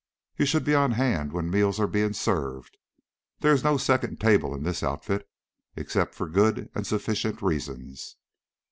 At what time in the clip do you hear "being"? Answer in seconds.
1.85-2.13